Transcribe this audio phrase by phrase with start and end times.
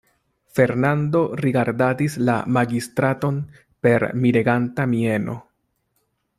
[0.59, 3.39] Fernando rigardadis la magistraton
[3.87, 5.41] per mireganta mieno.